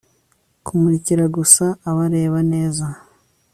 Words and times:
kumurikira 0.65 1.23
gusa 1.37 1.65
abareba 1.89 2.39
neza 2.51 2.85